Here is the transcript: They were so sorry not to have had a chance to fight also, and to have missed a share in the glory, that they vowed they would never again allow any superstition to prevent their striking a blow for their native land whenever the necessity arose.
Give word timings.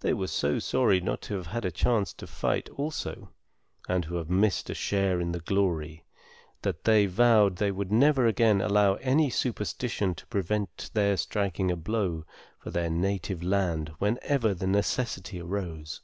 They 0.00 0.12
were 0.12 0.26
so 0.26 0.58
sorry 0.58 1.00
not 1.00 1.22
to 1.22 1.34
have 1.36 1.46
had 1.46 1.64
a 1.64 1.70
chance 1.70 2.12
to 2.12 2.26
fight 2.26 2.68
also, 2.76 3.30
and 3.88 4.04
to 4.04 4.16
have 4.16 4.28
missed 4.28 4.68
a 4.68 4.74
share 4.74 5.18
in 5.18 5.32
the 5.32 5.40
glory, 5.40 6.04
that 6.60 6.84
they 6.84 7.06
vowed 7.06 7.56
they 7.56 7.70
would 7.70 7.90
never 7.90 8.26
again 8.26 8.60
allow 8.60 8.96
any 8.96 9.30
superstition 9.30 10.14
to 10.16 10.26
prevent 10.26 10.90
their 10.92 11.16
striking 11.16 11.70
a 11.70 11.76
blow 11.76 12.26
for 12.58 12.70
their 12.70 12.90
native 12.90 13.42
land 13.42 13.90
whenever 13.98 14.52
the 14.52 14.66
necessity 14.66 15.40
arose. 15.40 16.02